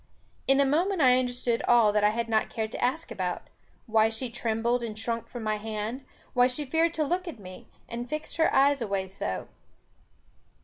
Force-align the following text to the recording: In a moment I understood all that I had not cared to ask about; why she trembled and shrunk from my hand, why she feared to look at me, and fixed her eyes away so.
In 0.47 0.59
a 0.59 0.65
moment 0.65 0.99
I 0.99 1.19
understood 1.19 1.61
all 1.67 1.91
that 1.93 2.03
I 2.03 2.09
had 2.09 2.27
not 2.27 2.49
cared 2.49 2.71
to 2.71 2.83
ask 2.83 3.11
about; 3.11 3.43
why 3.85 4.09
she 4.09 4.31
trembled 4.31 4.81
and 4.81 4.97
shrunk 4.97 5.27
from 5.27 5.43
my 5.43 5.57
hand, 5.57 6.05
why 6.33 6.47
she 6.47 6.65
feared 6.65 6.95
to 6.95 7.03
look 7.03 7.27
at 7.27 7.37
me, 7.37 7.67
and 7.87 8.09
fixed 8.09 8.37
her 8.37 8.51
eyes 8.51 8.81
away 8.81 9.05
so. 9.05 9.47